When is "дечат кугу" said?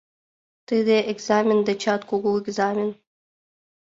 1.67-2.31